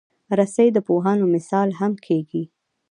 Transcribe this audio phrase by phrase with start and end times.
[0.37, 2.43] رسۍ د پوهانو مثال هم کېږي.